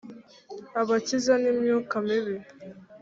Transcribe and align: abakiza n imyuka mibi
abakiza 0.81 1.33
n 1.41 1.45
imyuka 1.51 1.95
mibi 2.05 2.35